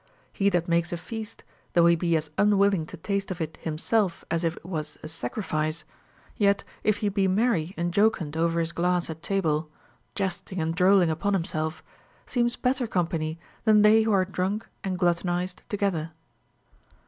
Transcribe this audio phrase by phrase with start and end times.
[0.33, 1.43] He that makes a feast,
[1.73, 5.07] though he be as unwilling to taste of it himself as if it was a
[5.07, 5.83] sacrifice,
[6.37, 9.69] yet if he be merry and jocund over his glass at table,
[10.15, 11.83] jesting and drolling upon himself,
[12.25, 16.09] seems better company than they who are drunk and gluttonized together.